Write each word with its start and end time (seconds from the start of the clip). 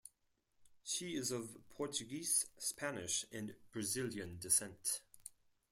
She 0.83 1.11
is 1.15 1.29
of 1.29 1.55
Portuguese, 1.69 2.47
Spanish, 2.57 3.23
and 3.31 3.53
Brazilian 3.71 4.39
descent. 4.39 5.01